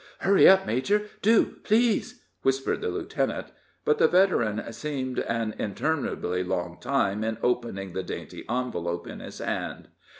[0.21, 3.51] "Hurry up, major do, please," whispered the lieutenant.
[3.85, 9.37] But the veteran seemed an interminably long time in opening the dainty envelope in his
[9.37, 9.89] hand.